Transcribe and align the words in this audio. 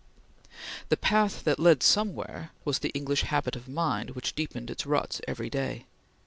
The 0.89 0.97
path 0.97 1.43
that 1.43 1.59
led 1.59 1.83
somewhere 1.83 2.49
was 2.65 2.79
the 2.79 2.89
English 2.95 3.21
habit 3.21 3.55
of 3.55 3.67
mind 3.69 4.15
which 4.15 4.33
deepened 4.33 4.71
its 4.71 4.87
ruts 4.87 5.21
every 5.27 5.51
day. 5.51 5.85